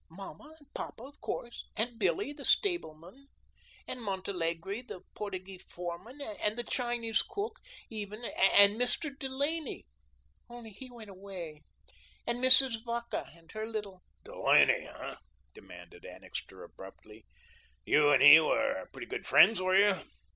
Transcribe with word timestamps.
Mamma 0.09 0.55
and 0.57 0.65
papa, 0.73 1.03
of 1.03 1.21
course, 1.21 1.63
and 1.75 1.99
Billy, 1.99 2.33
the 2.33 2.43
stableman, 2.43 3.27
and 3.87 4.01
Montalegre, 4.01 4.81
the 4.81 5.01
Portugee 5.13 5.59
foreman, 5.59 6.19
and 6.19 6.57
the 6.57 6.63
Chinese 6.63 7.21
cook, 7.21 7.59
even, 7.87 8.25
and 8.25 8.81
Mr. 8.81 9.11
Delaney 9.15 9.85
only 10.49 10.71
he 10.71 10.89
went 10.89 11.11
away 11.11 11.61
and 12.25 12.43
Mrs. 12.43 12.83
Vacca 12.83 13.29
and 13.35 13.51
her 13.51 13.67
little" 13.67 14.01
"Delaney, 14.25 14.73
hey?" 14.91 15.15
demanded 15.53 16.03
Annixter 16.03 16.63
abruptly. 16.63 17.23
"You 17.85 18.09
and 18.09 18.23
he 18.23 18.39
were 18.39 18.89
pretty 18.91 19.05
good 19.05 19.27
friends, 19.27 19.61
were 19.61 19.77
you?" 19.77 20.01